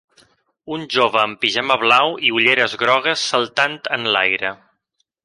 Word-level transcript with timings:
Un 0.77 0.85
jove 0.93 1.19
amb 1.23 1.37
pijama 1.43 1.77
blau 1.83 2.15
i 2.29 2.33
ulleres 2.37 2.73
grogues 2.85 3.27
saltant 3.33 3.77
en 3.99 4.09
l'aire. 4.17 4.55